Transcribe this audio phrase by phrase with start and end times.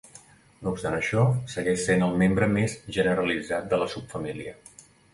[0.61, 1.25] No obstant això,
[1.57, 4.61] segueix sent el membre més generalitzat de la subfamília.